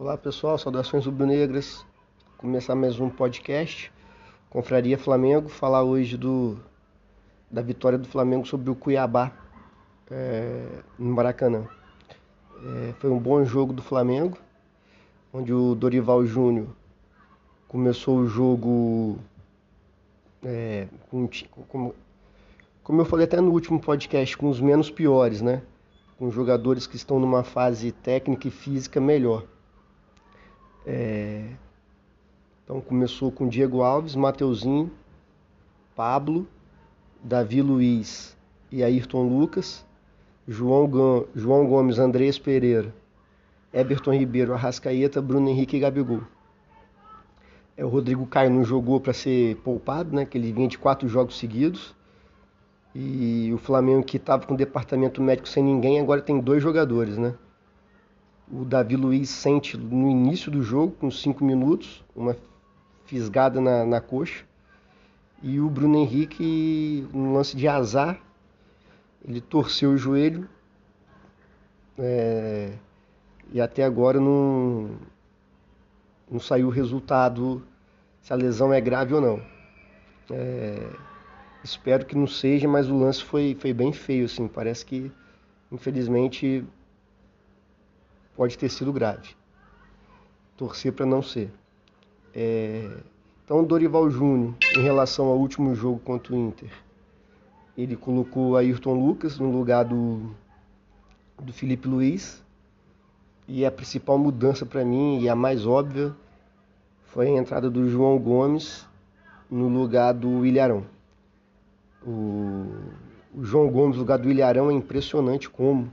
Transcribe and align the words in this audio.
Olá 0.00 0.16
pessoal, 0.16 0.56
saudações 0.56 1.04
rubro-negras. 1.04 1.84
Começar 2.38 2.74
mais 2.74 2.98
um 2.98 3.10
podcast, 3.10 3.92
Confraria 4.48 4.96
Flamengo, 4.96 5.50
falar 5.50 5.82
hoje 5.82 6.16
do, 6.16 6.56
da 7.50 7.60
vitória 7.60 7.98
do 7.98 8.08
Flamengo 8.08 8.46
sobre 8.46 8.70
o 8.70 8.74
Cuiabá 8.74 9.30
é, 10.10 10.80
no 10.98 11.14
Maracanã. 11.14 11.68
É, 12.64 12.94
foi 12.94 13.10
um 13.10 13.18
bom 13.18 13.44
jogo 13.44 13.74
do 13.74 13.82
Flamengo, 13.82 14.38
onde 15.34 15.52
o 15.52 15.74
Dorival 15.74 16.24
Júnior 16.24 16.68
começou 17.68 18.20
o 18.20 18.26
jogo 18.26 19.18
é, 20.42 20.88
com, 21.10 21.28
com, 21.68 21.92
como 22.82 23.02
eu 23.02 23.04
falei 23.04 23.26
até 23.26 23.38
no 23.38 23.50
último 23.50 23.78
podcast, 23.78 24.34
com 24.34 24.48
os 24.48 24.62
menos 24.62 24.90
piores, 24.90 25.42
né? 25.42 25.60
Com 26.18 26.30
jogadores 26.30 26.86
que 26.86 26.96
estão 26.96 27.20
numa 27.20 27.44
fase 27.44 27.92
técnica 27.92 28.48
e 28.48 28.50
física 28.50 28.98
melhor. 28.98 29.44
É... 30.86 31.44
Então 32.64 32.80
começou 32.80 33.32
com 33.32 33.48
Diego 33.48 33.82
Alves, 33.82 34.14
Mateuzinho, 34.14 34.90
Pablo, 35.96 36.46
Davi 37.22 37.60
Luiz 37.60 38.36
e 38.70 38.82
Ayrton 38.82 39.28
Lucas, 39.28 39.84
João, 40.46 41.26
João 41.34 41.66
Gomes, 41.66 41.98
Andrés 41.98 42.38
Pereira, 42.38 42.94
Everton 43.72 44.12
Ribeiro, 44.12 44.52
Arrascaeta, 44.52 45.20
Bruno 45.20 45.48
Henrique 45.48 45.76
e 45.76 45.80
Gabigol. 45.80 46.22
É, 47.76 47.84
o 47.84 47.88
Rodrigo 47.88 48.26
Caio 48.26 48.50
não 48.50 48.64
jogou 48.64 49.00
para 49.00 49.12
ser 49.12 49.56
poupado, 49.56 50.14
né? 50.14 50.24
Que 50.24 50.36
ele 50.36 50.52
vinha 50.52 50.68
de 50.68 50.78
quatro 50.78 51.08
jogos 51.08 51.38
seguidos. 51.38 51.94
E 52.94 53.52
o 53.54 53.58
Flamengo 53.58 54.02
que 54.02 54.16
estava 54.16 54.44
com 54.44 54.54
o 54.54 54.56
departamento 54.56 55.22
médico 55.22 55.48
sem 55.48 55.62
ninguém, 55.62 56.00
agora 56.00 56.20
tem 56.20 56.40
dois 56.40 56.62
jogadores, 56.62 57.16
né? 57.16 57.34
O 58.52 58.64
Davi 58.64 58.96
Luiz 58.96 59.30
sente 59.30 59.76
no 59.76 60.08
início 60.10 60.50
do 60.50 60.62
jogo, 60.62 60.92
com 60.98 61.10
cinco 61.10 61.44
minutos, 61.44 62.04
uma 62.14 62.36
fisgada 63.04 63.60
na, 63.60 63.84
na 63.84 64.00
coxa. 64.00 64.44
E 65.42 65.60
o 65.60 65.70
Bruno 65.70 65.96
Henrique, 65.96 67.06
no 67.12 67.34
lance 67.34 67.56
de 67.56 67.68
azar, 67.68 68.20
ele 69.24 69.40
torceu 69.40 69.92
o 69.92 69.96
joelho. 69.96 70.48
É, 71.98 72.72
e 73.52 73.60
até 73.60 73.84
agora 73.84 74.20
não, 74.20 74.90
não 76.30 76.40
saiu 76.40 76.68
o 76.68 76.70
resultado 76.70 77.62
se 78.20 78.32
a 78.32 78.36
lesão 78.36 78.72
é 78.72 78.80
grave 78.80 79.14
ou 79.14 79.20
não. 79.20 79.42
É, 80.30 80.90
Espero 81.62 82.06
que 82.06 82.16
não 82.16 82.26
seja, 82.26 82.66
mas 82.66 82.88
o 82.88 82.96
lance 82.96 83.22
foi, 83.22 83.54
foi 83.58 83.72
bem 83.72 83.92
feio, 83.92 84.24
assim. 84.24 84.48
Parece 84.48 84.84
que, 84.84 85.12
infelizmente, 85.70 86.64
pode 88.36 88.56
ter 88.56 88.68
sido 88.68 88.92
grave. 88.92 89.30
Torcer 90.56 90.92
para 90.92 91.06
não 91.06 91.22
ser. 91.22 91.50
É... 92.34 92.98
Então, 93.44 93.64
Dorival 93.64 94.08
Júnior, 94.10 94.54
em 94.76 94.82
relação 94.82 95.26
ao 95.26 95.38
último 95.38 95.74
jogo 95.74 95.98
contra 95.98 96.34
o 96.34 96.36
Inter, 96.36 96.70
ele 97.76 97.96
colocou 97.96 98.56
Ayrton 98.56 98.94
Lucas 98.94 99.38
no 99.38 99.50
lugar 99.50 99.84
do, 99.84 100.30
do 101.42 101.52
Felipe 101.52 101.88
Luiz. 101.88 102.42
E 103.48 103.66
a 103.66 103.70
principal 103.70 104.16
mudança 104.16 104.64
para 104.64 104.84
mim, 104.84 105.20
e 105.20 105.28
a 105.28 105.34
mais 105.34 105.66
óbvia, 105.66 106.14
foi 107.06 107.26
a 107.26 107.38
entrada 107.38 107.68
do 107.68 107.88
João 107.90 108.16
Gomes 108.18 108.86
no 109.50 109.66
lugar 109.66 110.14
do 110.14 110.46
Ilharão. 110.46 110.86
O, 112.06 112.66
o 113.34 113.42
João 113.44 113.68
Gomes, 113.68 113.96
no 113.96 114.02
lugar 114.02 114.18
do 114.18 114.30
Ilharão, 114.30 114.70
é 114.70 114.74
impressionante 114.74 115.50
como 115.50 115.92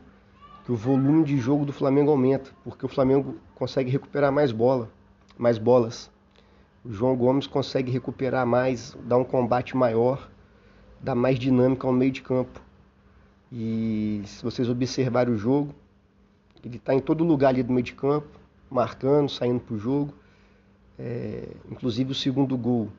que 0.67 0.71
o 0.73 0.75
volume 0.75 1.23
de 1.23 1.37
jogo 1.37 1.63
do 1.63 1.71
Flamengo 1.71 2.11
aumenta, 2.11 2.51
porque 2.61 2.85
o 2.85 2.89
Flamengo 2.89 3.37
consegue 3.55 3.89
recuperar 3.89 4.33
mais 4.33 4.51
bola, 4.51 4.91
mais 5.37 5.57
bolas. 5.57 6.11
O 6.83 6.91
João 6.91 7.15
Gomes 7.15 7.47
consegue 7.47 7.89
recuperar 7.89 8.45
mais, 8.45 8.93
dar 9.05 9.15
um 9.15 9.23
combate 9.23 9.77
maior, 9.77 10.29
dar 10.99 11.15
mais 11.15 11.39
dinâmica 11.39 11.87
ao 11.87 11.93
meio 11.93 12.11
de 12.11 12.21
campo. 12.21 12.61
E 13.49 14.23
se 14.25 14.43
vocês 14.43 14.67
observarem 14.67 15.33
o 15.33 15.37
jogo, 15.37 15.73
ele 16.61 16.75
está 16.75 16.93
em 16.93 16.99
todo 16.99 17.23
lugar 17.23 17.47
ali 17.47 17.63
do 17.63 17.71
meio 17.71 17.85
de 17.85 17.93
campo, 17.93 18.27
marcando, 18.69 19.29
saindo 19.29 19.61
para 19.61 19.73
o 19.73 19.79
jogo. 19.79 20.13
É, 20.99 21.47
inclusive 21.71 22.11
o 22.11 22.15
segundo 22.15 22.57
gol 22.57 22.89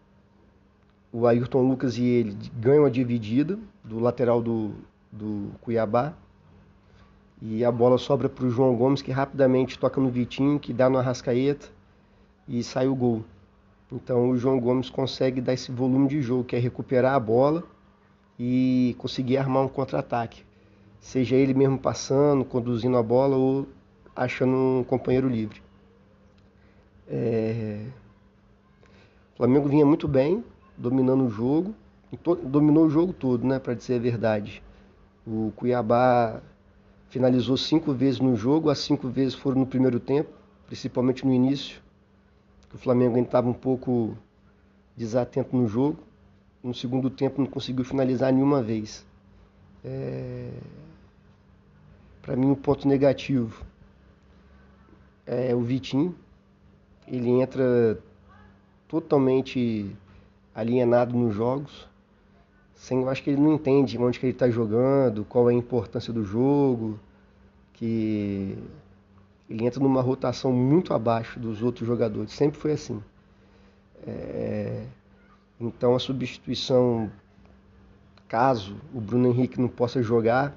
o 1.12 1.26
Ayrton 1.26 1.68
Lucas 1.68 1.98
e 1.98 2.02
ele 2.02 2.34
ganham 2.54 2.86
a 2.86 2.90
dividida 2.90 3.58
do 3.84 3.98
lateral 3.98 4.40
do, 4.40 4.72
do 5.12 5.50
Cuiabá. 5.60 6.14
E 7.40 7.64
a 7.64 7.70
bola 7.70 7.98
sobra 7.98 8.28
para 8.28 8.44
o 8.44 8.50
João 8.50 8.74
Gomes, 8.74 9.00
que 9.00 9.12
rapidamente 9.12 9.78
toca 9.78 10.00
no 10.00 10.10
Vitinho, 10.10 10.58
que 10.58 10.72
dá 10.72 10.90
no 10.90 10.98
Arrascaeta 10.98 11.68
e 12.48 12.62
sai 12.64 12.88
o 12.88 12.94
gol. 12.94 13.24
Então 13.92 14.30
o 14.30 14.36
João 14.36 14.58
Gomes 14.58 14.90
consegue 14.90 15.40
dar 15.40 15.52
esse 15.52 15.70
volume 15.70 16.08
de 16.08 16.20
jogo, 16.20 16.44
que 16.44 16.56
é 16.56 16.58
recuperar 16.58 17.14
a 17.14 17.20
bola 17.20 17.62
e 18.38 18.94
conseguir 18.98 19.36
armar 19.36 19.62
um 19.62 19.68
contra-ataque. 19.68 20.44
Seja 21.00 21.36
ele 21.36 21.54
mesmo 21.54 21.78
passando, 21.78 22.44
conduzindo 22.44 22.96
a 22.96 23.02
bola 23.02 23.36
ou 23.36 23.66
achando 24.14 24.52
um 24.80 24.84
companheiro 24.84 25.28
livre. 25.28 25.62
É... 27.08 27.86
O 29.34 29.36
Flamengo 29.38 29.68
vinha 29.68 29.86
muito 29.86 30.08
bem, 30.08 30.44
dominando 30.76 31.24
o 31.24 31.30
jogo, 31.30 31.72
dominou 32.42 32.86
o 32.86 32.90
jogo 32.90 33.12
todo, 33.12 33.46
né, 33.46 33.60
para 33.60 33.74
dizer 33.74 33.94
a 33.94 33.98
verdade. 34.00 34.62
O 35.24 35.52
Cuiabá 35.54 36.42
finalizou 37.08 37.56
cinco 37.56 37.92
vezes 37.92 38.20
no 38.20 38.36
jogo, 38.36 38.70
as 38.70 38.78
cinco 38.78 39.08
vezes 39.08 39.34
foram 39.34 39.60
no 39.60 39.66
primeiro 39.66 39.98
tempo, 39.98 40.30
principalmente 40.66 41.24
no 41.26 41.32
início, 41.32 41.80
que 42.68 42.76
o 42.76 42.78
Flamengo 42.78 43.16
ainda 43.16 43.28
estava 43.28 43.48
um 43.48 43.54
pouco 43.54 44.16
desatento 44.96 45.56
no 45.56 45.66
jogo. 45.66 45.98
No 46.62 46.74
segundo 46.74 47.08
tempo 47.08 47.40
não 47.40 47.48
conseguiu 47.48 47.84
finalizar 47.84 48.32
nenhuma 48.32 48.62
vez. 48.62 49.06
É... 49.84 50.50
Para 52.20 52.36
mim, 52.36 52.48
o 52.48 52.52
um 52.52 52.54
ponto 52.54 52.86
negativo 52.86 53.64
é 55.24 55.54
o 55.54 55.60
Vitinho. 55.60 56.14
Ele 57.06 57.30
entra 57.30 57.98
totalmente 58.86 59.96
alienado 60.54 61.16
nos 61.16 61.34
jogos. 61.34 61.87
Sem, 62.78 63.06
acho 63.08 63.22
que 63.24 63.30
ele 63.30 63.40
não 63.40 63.54
entende 63.54 63.98
onde 63.98 64.20
que 64.20 64.26
ele 64.26 64.32
está 64.32 64.48
jogando, 64.48 65.24
qual 65.24 65.50
é 65.50 65.52
a 65.52 65.56
importância 65.56 66.12
do 66.12 66.22
jogo, 66.22 66.98
que 67.74 68.56
ele 69.50 69.66
entra 69.66 69.82
numa 69.82 70.00
rotação 70.00 70.52
muito 70.52 70.94
abaixo 70.94 71.40
dos 71.40 71.60
outros 71.60 71.86
jogadores. 71.86 72.32
Sempre 72.32 72.58
foi 72.58 72.72
assim. 72.72 73.02
É, 74.06 74.86
então 75.60 75.96
a 75.96 75.98
substituição, 75.98 77.10
caso 78.28 78.76
o 78.94 79.00
Bruno 79.00 79.26
Henrique 79.26 79.60
não 79.60 79.68
possa 79.68 80.00
jogar, 80.00 80.56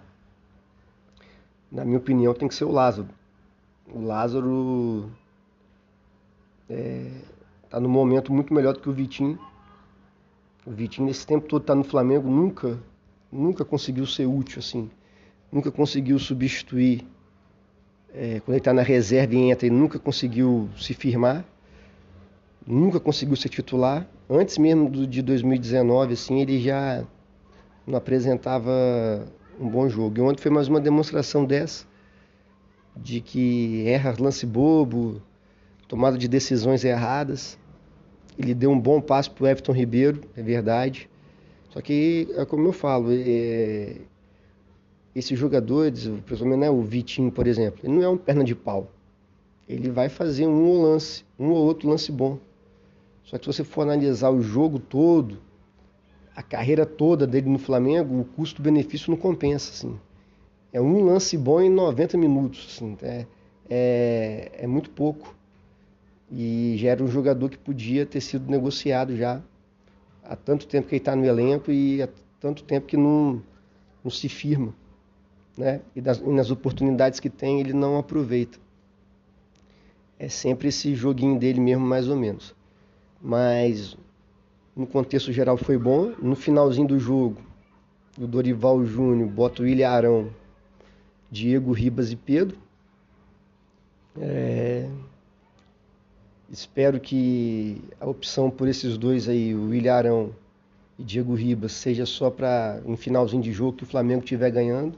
na 1.71 1.83
minha 1.83 1.97
opinião 1.97 2.35
tem 2.35 2.47
que 2.47 2.53
ser 2.53 2.65
o 2.65 2.71
Lázaro. 2.71 3.09
O 3.87 4.05
Lázaro 4.05 5.09
está 6.69 6.73
é, 6.75 7.11
tá 7.67 7.79
num 7.79 7.89
momento 7.89 8.31
muito 8.31 8.53
melhor 8.53 8.73
do 8.73 8.79
que 8.79 8.89
o 8.89 8.93
Vitinho 8.93 9.39
o 10.65 10.71
Vitinho, 10.71 11.07
nesse 11.07 11.25
tempo 11.25 11.47
todo 11.47 11.63
tá 11.63 11.73
no 11.73 11.83
Flamengo, 11.83 12.29
nunca, 12.29 12.77
nunca 13.31 13.65
conseguiu 13.65 14.05
ser 14.05 14.27
útil 14.27 14.59
assim. 14.59 14.89
Nunca 15.51 15.71
conseguiu 15.71 16.17
substituir. 16.19 17.05
É, 18.13 18.39
quando 18.41 18.49
ele 18.49 18.57
está 18.57 18.73
na 18.73 18.81
reserva 18.81 19.33
e 19.35 19.49
entra, 19.49 19.65
ele 19.65 19.75
nunca 19.75 19.97
conseguiu 19.97 20.69
se 20.77 20.93
firmar. 20.93 21.43
Nunca 22.65 22.99
conseguiu 22.99 23.35
ser 23.35 23.49
titular. 23.49 24.07
Antes 24.29 24.57
mesmo 24.57 24.89
do, 24.89 25.07
de 25.07 25.21
2019, 25.21 26.13
assim, 26.13 26.39
ele 26.41 26.59
já 26.59 27.03
não 27.85 27.97
apresentava 27.97 28.71
um 29.59 29.67
bom 29.67 29.89
jogo. 29.89 30.19
E 30.19 30.21
ontem 30.21 30.41
foi 30.41 30.51
mais 30.51 30.67
uma 30.67 30.79
demonstração 30.79 31.43
dessa, 31.43 31.85
de 32.95 33.19
que 33.19 33.83
erra 33.87 34.15
lance 34.19 34.45
bobo, 34.45 35.21
tomada 35.87 36.17
de 36.17 36.27
decisões 36.27 36.83
erradas. 36.83 37.57
Ele 38.37 38.53
deu 38.53 38.71
um 38.71 38.79
bom 38.79 39.01
passo 39.01 39.31
para 39.31 39.43
o 39.43 39.47
Everton 39.47 39.73
Ribeiro, 39.73 40.21
é 40.35 40.41
verdade. 40.41 41.09
Só 41.69 41.81
que, 41.81 42.27
é 42.35 42.45
como 42.45 42.67
eu 42.67 42.73
falo, 42.73 43.07
é... 43.11 43.95
esses 45.15 45.37
jogadores, 45.37 46.07
principalmente 46.25 46.59
né, 46.59 46.69
o 46.69 46.81
Vitinho, 46.81 47.31
por 47.31 47.47
exemplo, 47.47 47.79
ele 47.83 47.93
não 47.93 48.03
é 48.03 48.09
um 48.09 48.17
perna 48.17 48.43
de 48.43 48.55
pau. 48.55 48.91
Ele 49.67 49.89
vai 49.89 50.09
fazer 50.09 50.47
um 50.47 50.81
lance, 50.81 51.23
um 51.39 51.49
ou 51.51 51.65
outro 51.65 51.89
lance 51.89 52.11
bom. 52.11 52.37
Só 53.23 53.37
que 53.37 53.45
se 53.45 53.53
você 53.53 53.63
for 53.63 53.83
analisar 53.83 54.29
o 54.31 54.41
jogo 54.41 54.79
todo, 54.79 55.39
a 56.35 56.43
carreira 56.43 56.85
toda 56.85 57.25
dele 57.25 57.49
no 57.49 57.59
Flamengo, 57.59 58.19
o 58.19 58.25
custo-benefício 58.25 59.11
não 59.11 59.17
compensa, 59.17 59.71
assim. 59.71 59.97
É 60.73 60.81
um 60.81 61.05
lance 61.05 61.37
bom 61.37 61.61
em 61.61 61.69
90 61.69 62.17
minutos, 62.17 62.67
assim, 62.69 62.97
é, 63.01 63.25
é, 63.69 64.51
é 64.53 64.67
muito 64.67 64.89
pouco 64.89 65.35
e 66.31 66.75
já 66.77 66.89
era 66.89 67.03
um 67.03 67.07
jogador 67.07 67.49
que 67.49 67.57
podia 67.57 68.05
ter 68.05 68.21
sido 68.21 68.49
negociado 68.49 69.15
já 69.17 69.41
há 70.23 70.35
tanto 70.35 70.65
tempo 70.65 70.87
que 70.87 70.95
ele 70.95 71.01
está 71.01 71.15
no 71.15 71.25
elenco 71.25 71.71
e 71.71 72.01
há 72.01 72.07
tanto 72.39 72.63
tempo 72.63 72.87
que 72.87 72.95
não, 72.95 73.43
não 74.03 74.09
se 74.09 74.29
firma. 74.29 74.73
Né? 75.57 75.81
E, 75.93 75.99
das, 75.99 76.19
e 76.19 76.29
nas 76.29 76.49
oportunidades 76.49 77.19
que 77.19 77.29
tem, 77.29 77.59
ele 77.59 77.73
não 77.73 77.97
aproveita. 77.97 78.57
é 80.17 80.29
sempre 80.29 80.69
esse 80.69 80.95
joguinho 80.95 81.37
dele 81.37 81.59
mesmo, 81.59 81.85
mais 81.85 82.07
ou 82.07 82.15
menos. 82.15 82.55
Mas 83.21 83.97
no 84.73 84.87
contexto 84.87 85.33
geral 85.33 85.57
foi 85.57 85.77
bom. 85.77 86.13
No 86.21 86.35
finalzinho 86.35 86.87
do 86.87 86.97
jogo, 86.97 87.41
o 88.17 88.25
Dorival 88.25 88.85
Júnior 88.85 89.29
bota 89.29 89.61
o 89.61 89.65
William 89.65 89.89
Arão, 89.89 90.29
Diego 91.29 91.73
Ribas 91.73 92.11
e 92.11 92.15
Pedro. 92.15 92.57
É... 94.17 94.89
Espero 96.51 96.99
que 96.99 97.81
a 97.99 98.05
opção 98.05 98.51
por 98.51 98.67
esses 98.67 98.97
dois 98.97 99.27
aí, 99.27 99.55
o 99.55 99.69
William 99.69 99.93
Arão 99.95 100.35
e 100.99 101.03
Diego 101.03 101.33
Ribas, 101.33 101.71
seja 101.71 102.05
só 102.05 102.29
para 102.29 102.81
um 102.85 102.97
finalzinho 102.97 103.41
de 103.41 103.51
jogo 103.51 103.77
que 103.77 103.83
o 103.83 103.87
Flamengo 103.87 104.23
estiver 104.23 104.51
ganhando 104.51 104.97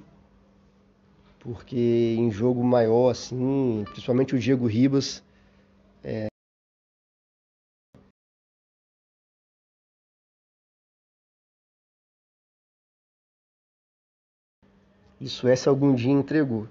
porque 1.43 2.15
em 2.17 2.31
jogo 2.31 2.63
maior, 2.63 3.09
assim, 3.11 3.83
principalmente 3.91 4.33
o 4.33 4.39
Diego 4.39 4.65
Ribas, 4.65 5.21
é... 6.03 6.27
e 15.19 15.27
Suécia 15.27 15.69
algum 15.69 15.93
dia 15.93 16.11
entregou. 16.11 16.67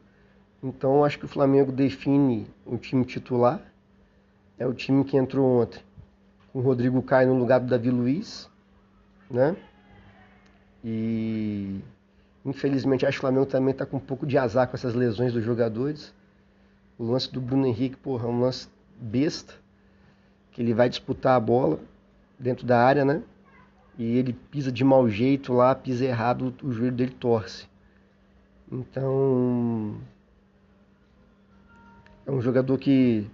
Então 0.63 1.05
acho 1.05 1.19
que 1.19 1.25
o 1.27 1.29
Flamengo 1.29 1.73
define 1.73 2.47
o 2.65 2.79
time 2.79 3.05
titular. 3.05 3.72
É 4.63 4.67
o 4.67 4.73
time 4.73 5.03
que 5.03 5.17
entrou 5.17 5.63
ontem 5.63 5.83
com 6.53 6.61
o 6.61 6.63
Rodrigo 6.63 7.03
Caio 7.03 7.35
no 7.35 7.39
lugar 7.41 7.59
do 7.59 7.67
Davi 7.67 7.91
Luiz, 7.91 8.49
né? 9.29 9.57
E 10.85 11.81
Infelizmente, 12.45 13.05
acho 13.05 13.19
que 13.19 13.19
o 13.19 13.29
Flamengo 13.29 13.47
também 13.47 13.73
está 13.73 13.85
com 13.85 13.97
um 13.97 14.01
pouco 14.01 14.25
de 14.25 14.39
azar 14.39 14.69
com 14.69 14.77
essas 14.77 14.95
lesões 14.95 15.33
dos 15.33 15.45
jogadores. 15.45 16.15
O 16.97 17.05
lance 17.11 17.33
do 17.33 17.41
Bruno 17.41 17.67
Henrique, 17.67 17.97
porra, 17.97 18.29
é 18.29 18.31
um 18.31 18.41
lance 18.41 18.69
besta, 19.01 19.55
que 20.53 20.63
ele 20.63 20.73
vai 20.73 20.89
disputar 20.89 21.37
a 21.37 21.41
bola 21.41 21.81
dentro 22.39 22.65
da 22.65 22.79
área, 22.79 23.05
né? 23.05 23.21
E 23.99 24.17
ele 24.17 24.33
pisa 24.33 24.71
de 24.71 24.85
mau 24.85 25.09
jeito 25.09 25.53
lá, 25.53 25.75
pisa 25.75 26.05
errado, 26.05 26.55
o 26.63 26.71
joelho 26.71 26.95
dele 26.95 27.17
torce. 27.19 27.67
Então, 28.71 29.97
é 32.27 32.31
um 32.31 32.41
jogador 32.41 32.79
que, 32.79 33.29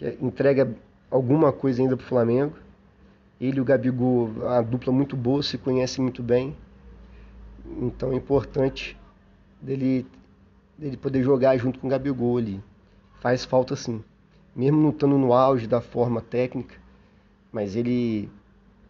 que 0.00 0.16
entrega 0.24 0.74
alguma 1.10 1.52
coisa 1.52 1.82
ainda 1.82 1.94
para 1.94 2.04
o 2.04 2.08
Flamengo. 2.08 2.54
Ele 3.38 3.58
e 3.58 3.60
o 3.60 3.64
Gabigol, 3.64 4.30
a 4.48 4.62
dupla 4.62 4.90
muito 4.90 5.14
boa, 5.14 5.42
se 5.42 5.58
conhecem 5.58 6.02
muito 6.02 6.22
bem. 6.22 6.56
Então 7.82 8.10
é 8.12 8.14
importante 8.14 8.96
dele, 9.60 10.06
dele 10.78 10.96
poder 10.96 11.22
jogar 11.22 11.56
junto 11.58 11.78
com 11.78 11.86
o 11.86 11.90
Gabigol 11.90 12.38
ali. 12.38 12.62
Faz 13.20 13.44
falta 13.44 13.76
sim. 13.76 14.02
Mesmo 14.56 14.80
não 14.80 14.88
estando 14.88 15.18
no 15.18 15.34
auge 15.34 15.66
da 15.66 15.82
forma 15.82 16.22
técnica, 16.22 16.76
mas 17.52 17.76
ele. 17.76 18.28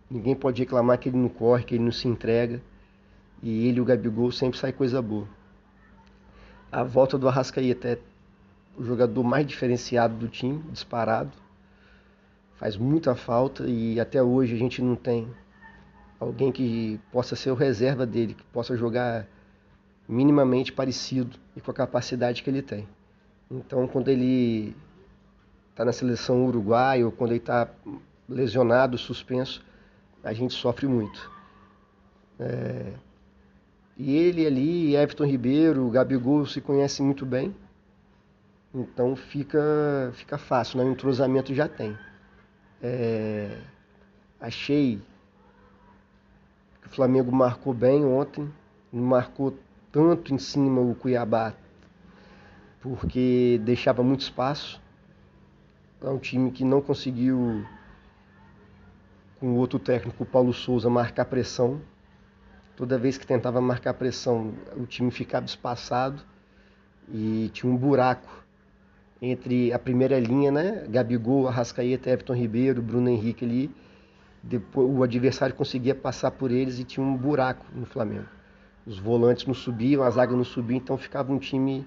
Ninguém 0.08 0.34
pode 0.34 0.60
reclamar 0.60 0.98
que 0.98 1.08
ele 1.08 1.18
não 1.18 1.28
corre, 1.28 1.64
que 1.64 1.74
ele 1.74 1.84
não 1.84 1.92
se 1.92 2.08
entrega. 2.08 2.60
E 3.42 3.68
ele 3.68 3.78
e 3.78 3.80
o 3.80 3.84
Gabigol 3.84 4.30
sempre 4.32 4.58
sai 4.58 4.72
coisa 4.72 5.02
boa. 5.02 5.26
A 6.70 6.82
volta 6.82 7.18
do 7.18 7.28
Arrascaeta 7.28 7.88
é 7.88 7.98
o 8.76 8.84
jogador 8.84 9.22
mais 9.22 9.46
diferenciado 9.46 10.14
do 10.14 10.28
time, 10.28 10.62
disparado. 10.70 11.32
Faz 12.56 12.76
muita 12.76 13.14
falta 13.14 13.66
e 13.66 13.98
até 13.98 14.22
hoje 14.22 14.54
a 14.54 14.58
gente 14.58 14.82
não 14.82 14.94
tem 14.94 15.28
alguém 16.18 16.52
que 16.52 17.00
possa 17.10 17.34
ser 17.34 17.50
o 17.50 17.54
reserva 17.54 18.04
dele, 18.06 18.34
que 18.34 18.44
possa 18.44 18.76
jogar 18.76 19.26
minimamente 20.06 20.72
parecido 20.72 21.38
e 21.56 21.60
com 21.60 21.70
a 21.70 21.74
capacidade 21.74 22.42
que 22.42 22.50
ele 22.50 22.60
tem. 22.60 22.86
Então, 23.50 23.86
quando 23.88 24.08
ele 24.08 24.76
está 25.70 25.84
na 25.84 25.92
seleção 25.92 26.44
uruguaia 26.46 27.06
ou 27.06 27.10
quando 27.10 27.30
ele 27.30 27.40
está 27.40 27.68
lesionado, 28.28 28.98
suspenso, 28.98 29.64
a 30.22 30.32
gente 30.32 30.52
sofre 30.52 30.86
muito. 30.86 31.30
É... 32.38 32.92
E 33.96 34.16
ele 34.16 34.46
ali, 34.46 34.96
Everton 34.96 35.24
Ribeiro, 35.24 35.88
Gabigol 35.90 36.46
se 36.46 36.60
conhecem 36.60 37.04
muito 37.04 37.26
bem, 37.26 37.54
então 38.74 39.16
fica, 39.16 40.12
fica 40.14 40.38
fácil, 40.38 40.78
né? 40.78 40.84
o 40.84 40.92
entrosamento 40.92 41.54
já 41.54 41.68
tem. 41.68 41.98
É... 42.82 43.58
Achei 44.40 45.02
o 46.90 46.92
Flamengo 46.92 47.30
marcou 47.30 47.72
bem 47.72 48.04
ontem, 48.04 48.52
não 48.92 49.04
marcou 49.04 49.56
tanto 49.92 50.34
em 50.34 50.38
cima 50.38 50.80
o 50.80 50.92
Cuiabá, 50.92 51.54
porque 52.80 53.60
deixava 53.64 54.02
muito 54.02 54.22
espaço. 54.22 54.82
É 56.02 56.08
um 56.08 56.18
time 56.18 56.50
que 56.50 56.64
não 56.64 56.80
conseguiu, 56.80 57.64
com 59.38 59.50
o 59.50 59.54
outro 59.54 59.78
técnico, 59.78 60.24
o 60.24 60.26
Paulo 60.26 60.52
Souza, 60.52 60.90
marcar 60.90 61.26
pressão. 61.26 61.80
Toda 62.74 62.98
vez 62.98 63.16
que 63.16 63.24
tentava 63.24 63.60
marcar 63.60 63.94
pressão, 63.94 64.52
o 64.76 64.84
time 64.84 65.12
ficava 65.12 65.46
espaçado 65.46 66.20
e 67.08 67.50
tinha 67.52 67.70
um 67.70 67.76
buraco 67.76 68.39
entre 69.20 69.72
a 69.72 69.78
primeira 69.78 70.18
linha, 70.18 70.50
né? 70.50 70.84
Gabigol, 70.88 71.48
Arrascaeta, 71.48 72.10
Everton 72.10 72.34
Ribeiro, 72.34 72.80
Bruno 72.80 73.08
Henrique 73.08 73.44
ali 73.44 73.70
depois, 74.42 74.88
o 74.88 75.02
adversário 75.02 75.54
conseguia 75.54 75.94
passar 75.94 76.30
por 76.30 76.50
eles 76.50 76.78
e 76.78 76.84
tinha 76.84 77.04
um 77.04 77.16
buraco 77.16 77.64
no 77.74 77.84
Flamengo. 77.84 78.26
Os 78.86 78.98
volantes 78.98 79.46
não 79.46 79.54
subiam, 79.54 80.02
a 80.02 80.10
zaga 80.10 80.34
não 80.34 80.44
subia, 80.44 80.76
então 80.76 80.96
ficava 80.96 81.32
um 81.32 81.38
time 81.38 81.86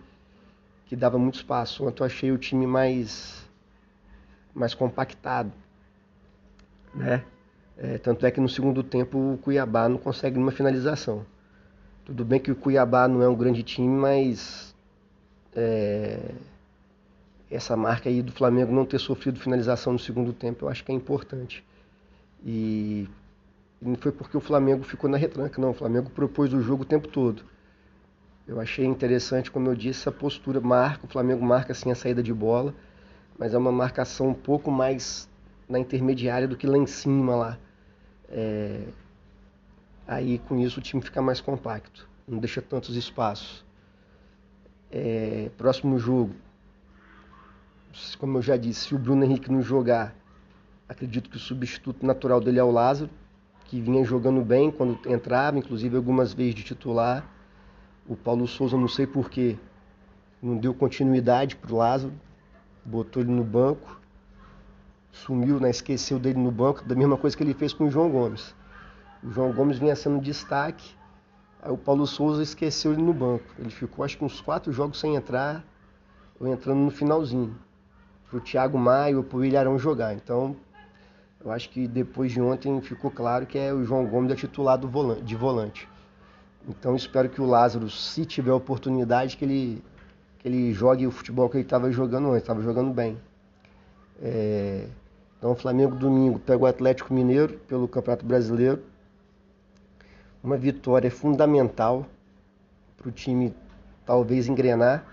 que 0.86 0.96
dava 0.96 1.18
muito 1.18 1.36
espaço. 1.36 1.86
Ontem 1.86 2.02
eu 2.02 2.06
achei 2.06 2.32
o 2.32 2.38
time 2.38 2.68
mais, 2.68 3.50
mais 4.54 4.74
compactado. 4.74 5.52
Né? 6.94 7.24
É, 7.76 7.98
tanto 7.98 8.26
é 8.26 8.30
que 8.30 8.40
no 8.40 8.48
segundo 8.48 8.84
tempo 8.84 9.34
o 9.34 9.38
Cuiabá 9.40 9.90
não 9.90 9.98
consegue 9.98 10.38
uma 10.38 10.52
finalização. 10.52 11.26
Tudo 12.06 12.24
bem 12.24 12.40
que 12.40 12.52
o 12.52 12.56
Cuiabá 12.56 13.08
não 13.08 13.24
é 13.24 13.28
um 13.28 13.36
grande 13.36 13.64
time, 13.64 13.88
mas 13.88 14.76
é, 15.56 16.36
essa 17.56 17.76
marca 17.78 18.10
aí 18.10 18.22
do 18.22 18.32
Flamengo 18.32 18.72
não 18.72 18.86
ter 18.86 19.00
sofrido 19.00 19.40
finalização 19.40 19.94
no 19.94 20.00
segundo 20.00 20.34
tempo 20.34 20.66
eu 20.66 20.70
acho 20.70 20.84
que 20.84 20.92
é 20.92 20.96
importante. 20.96 21.64
E 22.46 23.08
não 23.82 23.96
foi 23.96 24.12
porque 24.12 24.36
o 24.36 24.42
Flamengo 24.42 24.84
ficou 24.84 25.10
na 25.10 25.18
retranca, 25.18 25.62
não. 25.62 25.72
O 25.72 25.74
Flamengo 25.74 26.10
propôs 26.10 26.54
o 26.54 26.62
jogo 26.62 26.84
o 26.84 26.86
tempo 26.86 27.08
todo. 27.08 27.44
Eu 28.48 28.60
achei 28.60 28.86
interessante, 28.86 29.52
como 29.52 29.70
eu 29.70 29.76
disse, 29.76 30.02
essa 30.02 30.12
postura 30.12 30.60
marca, 30.60 31.06
o 31.06 31.10
Flamengo 31.10 31.46
marca 31.46 31.72
assim 31.72 31.92
a 31.92 31.96
saída 31.96 32.22
de 32.22 32.34
bola, 32.34 32.74
mas 33.38 33.54
é 33.54 33.58
uma 33.58 33.72
marcação 33.72 34.30
um 34.30 34.34
pouco 34.34 34.70
mais 34.70 35.30
na 35.68 35.80
intermediária 35.80 36.48
do 36.48 36.58
que 36.58 36.68
lá 36.68 36.78
em 36.78 36.86
cima 36.86 37.36
lá. 37.36 37.58
É... 38.30 38.88
Aí 40.06 40.40
com 40.40 40.60
isso 40.60 40.80
o 40.80 40.84
time 40.84 41.02
fica 41.02 41.22
mais 41.22 41.40
compacto, 41.40 42.08
não 42.28 42.40
deixa 42.40 42.62
tantos 42.62 42.98
espaços. 42.98 43.64
É... 44.92 45.50
Próximo 45.58 45.98
jogo, 45.98 46.36
como 48.20 48.38
eu 48.38 48.42
já 48.42 48.58
disse, 48.58 48.88
se 48.88 48.96
o 48.96 49.00
Bruno 49.00 49.24
Henrique 49.24 49.52
não 49.52 49.62
jogar, 49.62 50.16
Acredito 50.88 51.30
que 51.30 51.38
o 51.38 51.40
substituto 51.40 52.06
natural 52.06 52.42
dele 52.42 52.60
é 52.60 52.64
o 52.64 52.70
Lázaro, 52.70 53.10
que 53.66 53.80
vinha 53.80 54.04
jogando 54.04 54.42
bem 54.42 54.70
quando 54.70 55.00
entrava, 55.10 55.58
inclusive 55.58 55.96
algumas 55.96 56.34
vezes 56.34 56.54
de 56.54 56.62
titular. 56.62 57.26
O 58.06 58.16
Paulo 58.18 58.46
Souza, 58.48 58.78
não 58.78 58.88
sei 58.88 59.08
porquê, 59.08 59.58
não 60.42 60.58
deu 60.58 60.74
continuidade 60.74 61.56
para 61.56 61.74
o 61.74 61.78
Lázaro, 61.78 62.14
botou 62.86 63.24
ele 63.24 63.32
no 63.32 63.46
banco, 63.46 64.00
sumiu, 65.10 65.60
né, 65.60 65.70
esqueceu 65.70 66.20
dele 66.20 66.38
no 66.38 66.52
banco, 66.52 66.84
da 66.84 66.94
mesma 66.96 67.18
coisa 67.18 67.36
que 67.36 67.42
ele 67.42 67.54
fez 67.54 67.74
com 67.74 67.86
o 67.86 67.90
João 67.90 68.12
Gomes. 68.12 68.54
O 69.24 69.32
João 69.32 69.54
Gomes 69.54 69.80
vinha 69.80 69.96
sendo 69.96 70.20
destaque, 70.22 70.94
aí 71.62 71.72
o 71.72 71.78
Paulo 71.78 72.06
Souza 72.06 72.44
esqueceu 72.44 72.92
ele 72.92 73.02
no 73.02 73.14
banco. 73.14 73.46
Ele 73.58 73.70
ficou 73.70 74.04
acho 74.04 74.18
que 74.18 74.26
uns 74.26 74.42
quatro 74.42 74.72
jogos 74.74 75.00
sem 75.00 75.16
entrar, 75.16 75.66
ou 76.40 76.48
entrando 76.48 76.82
no 76.82 76.92
finalzinho, 76.92 77.56
para 78.34 78.38
o 78.40 78.42
Thiago 78.42 78.78
Maia 78.80 79.16
ou 79.16 79.24
para 79.24 79.38
o 79.38 79.46
Ilharão 79.46 79.78
jogar. 79.78 80.16
Então 80.16 80.56
eu 81.44 81.52
acho 81.52 81.70
que 81.70 81.88
depois 81.88 82.32
de 82.32 82.42
ontem 82.42 82.82
ficou 82.82 83.12
claro 83.12 83.46
que 83.46 83.60
é 83.60 83.72
o 83.72 83.84
João 83.84 84.08
Gomes 84.08 84.32
é 84.32 84.36
titular 84.36 84.80
volante, 84.80 85.22
de 85.22 85.36
volante. 85.36 85.88
Então 86.68 86.96
espero 86.96 87.30
que 87.30 87.42
o 87.42 87.46
Lázaro, 87.46 87.90
se 87.90 88.26
tiver 88.26 88.52
oportunidade, 88.52 89.38
que 89.38 89.46
ele, 89.46 89.84
que 90.40 90.48
ele 90.48 90.74
jogue 90.74 91.06
o 91.06 91.12
futebol 91.12 91.48
que 91.50 91.58
ele 91.58 91.64
estava 91.64 91.92
jogando 91.92 92.30
antes, 92.30 92.42
estava 92.42 92.62
jogando 92.62 92.92
bem. 92.92 93.18
É... 94.22 94.88
Então 95.38 95.52
o 95.52 95.56
Flamengo 95.56 95.96
domingo 95.96 96.40
pega 96.40 96.64
o 96.64 96.66
Atlético 96.66 97.14
Mineiro 97.14 97.60
pelo 97.68 97.88
Campeonato 97.88 98.26
Brasileiro. 98.26 98.82
Uma 100.42 100.58
vitória 100.58 101.12
fundamental 101.12 102.06
para 102.98 103.10
o 103.10 103.12
time 103.12 103.54
talvez 104.06 104.48
engrenar. 104.48 105.13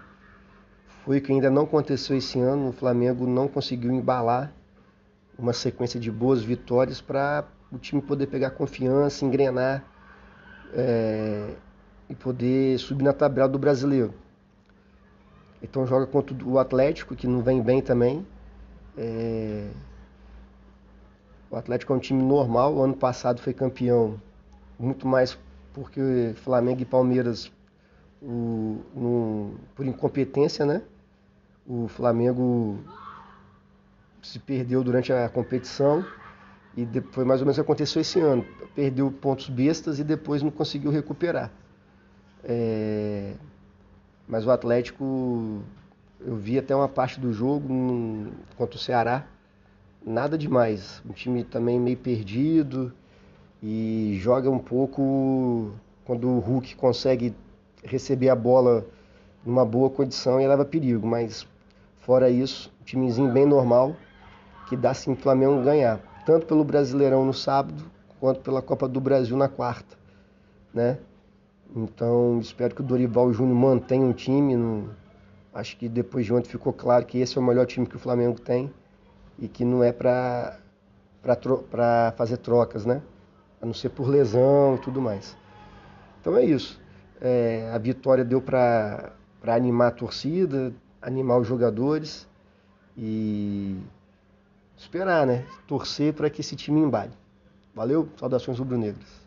Foi 1.04 1.18
o 1.18 1.20
que 1.20 1.32
ainda 1.32 1.50
não 1.50 1.62
aconteceu 1.62 2.16
esse 2.16 2.38
ano. 2.38 2.68
O 2.68 2.72
Flamengo 2.72 3.26
não 3.26 3.48
conseguiu 3.48 3.90
embalar 3.90 4.52
uma 5.38 5.52
sequência 5.52 5.98
de 5.98 6.10
boas 6.10 6.42
vitórias 6.42 7.00
para 7.00 7.44
o 7.72 7.78
time 7.78 8.02
poder 8.02 8.26
pegar 8.26 8.50
confiança, 8.50 9.24
engrenar 9.24 9.84
é, 10.74 11.54
e 12.08 12.14
poder 12.14 12.78
subir 12.78 13.04
na 13.04 13.12
tabela 13.12 13.48
do 13.48 13.58
brasileiro. 13.58 14.12
Então 15.62 15.86
joga 15.86 16.06
contra 16.06 16.36
o 16.44 16.58
Atlético, 16.58 17.14
que 17.14 17.26
não 17.26 17.42
vem 17.42 17.62
bem 17.62 17.82
também. 17.82 18.26
É... 18.96 19.70
O 21.50 21.56
Atlético 21.56 21.92
é 21.92 21.96
um 21.96 21.98
time 21.98 22.22
normal, 22.22 22.74
o 22.74 22.82
ano 22.82 22.94
passado 22.94 23.40
foi 23.40 23.52
campeão, 23.52 24.20
muito 24.78 25.06
mais 25.06 25.36
porque 25.72 26.32
Flamengo 26.36 26.80
e 26.80 26.84
Palmeiras, 26.84 27.50
o, 28.22 28.80
no, 28.94 29.54
por 29.74 29.84
incompetência, 29.84 30.64
né? 30.64 30.82
O 31.72 31.86
Flamengo 31.86 32.80
se 34.20 34.40
perdeu 34.40 34.82
durante 34.82 35.12
a 35.12 35.28
competição 35.28 36.04
e 36.76 36.84
foi 37.12 37.24
mais 37.24 37.40
ou 37.40 37.46
menos 37.46 37.56
o 37.56 37.60
que 37.60 37.64
aconteceu 37.64 38.02
esse 38.02 38.18
ano. 38.18 38.44
Perdeu 38.74 39.08
pontos 39.12 39.48
bestas 39.48 40.00
e 40.00 40.02
depois 40.02 40.42
não 40.42 40.50
conseguiu 40.50 40.90
recuperar. 40.90 41.48
É... 42.42 43.34
Mas 44.26 44.44
o 44.44 44.50
Atlético, 44.50 45.62
eu 46.20 46.34
vi 46.34 46.58
até 46.58 46.74
uma 46.74 46.88
parte 46.88 47.20
do 47.20 47.32
jogo 47.32 47.68
contra 48.56 48.74
o 48.74 48.80
Ceará, 48.80 49.24
nada 50.04 50.36
demais. 50.36 51.00
Um 51.08 51.12
time 51.12 51.44
também 51.44 51.78
meio 51.78 51.96
perdido 51.96 52.92
e 53.62 54.18
joga 54.20 54.50
um 54.50 54.58
pouco 54.58 55.72
quando 56.04 56.28
o 56.28 56.40
Hulk 56.40 56.74
consegue 56.74 57.32
receber 57.84 58.28
a 58.28 58.34
bola 58.34 58.84
numa 59.46 59.64
boa 59.64 59.88
condição 59.88 60.40
e 60.40 60.48
leva 60.48 60.64
perigo. 60.64 61.06
Mas 61.06 61.46
fora 62.10 62.28
isso, 62.28 62.72
timezinho 62.84 63.30
bem 63.30 63.46
normal 63.46 63.94
que 64.68 64.76
dá 64.76 64.92
sim 64.92 65.12
o 65.12 65.16
Flamengo 65.16 65.62
ganhar, 65.62 66.00
tanto 66.26 66.44
pelo 66.44 66.64
Brasileirão 66.64 67.24
no 67.24 67.32
sábado 67.32 67.84
quanto 68.18 68.40
pela 68.40 68.60
Copa 68.60 68.88
do 68.88 69.00
Brasil 69.00 69.36
na 69.36 69.48
quarta, 69.48 69.96
né? 70.74 70.98
Então 71.72 72.40
espero 72.40 72.74
que 72.74 72.80
o 72.80 72.84
Dorival 72.84 73.32
Júnior 73.32 73.56
mantenha 73.56 74.04
um 74.04 74.12
time. 74.12 74.88
Acho 75.54 75.76
que 75.76 75.88
depois 75.88 76.26
de 76.26 76.34
ontem 76.34 76.48
ficou 76.48 76.72
claro 76.72 77.06
que 77.06 77.18
esse 77.18 77.38
é 77.38 77.40
o 77.40 77.44
melhor 77.44 77.64
time 77.64 77.86
que 77.86 77.94
o 77.94 78.00
Flamengo 78.00 78.40
tem 78.40 78.74
e 79.38 79.46
que 79.46 79.64
não 79.64 79.84
é 79.84 79.92
para 79.92 80.58
tro... 81.40 81.64
fazer 82.16 82.38
trocas, 82.38 82.84
né? 82.84 83.00
A 83.62 83.66
não 83.66 83.72
ser 83.72 83.90
por 83.90 84.08
lesão 84.08 84.74
e 84.74 84.78
tudo 84.78 85.00
mais. 85.00 85.36
Então 86.20 86.36
é 86.36 86.44
isso. 86.44 86.80
É, 87.20 87.70
a 87.72 87.78
vitória 87.78 88.24
deu 88.24 88.42
para 88.42 89.12
animar 89.46 89.86
a 89.86 89.92
torcida, 89.92 90.74
animar 91.00 91.38
os 91.38 91.46
jogadores 91.46 92.26
e 92.96 93.78
esperar, 94.76 95.26
né? 95.26 95.46
Torcer 95.66 96.12
para 96.14 96.30
que 96.30 96.40
esse 96.40 96.56
time 96.56 96.80
embale. 96.80 97.12
Valeu, 97.74 98.08
saudações 98.18 98.58
rubro-negras. 98.58 99.19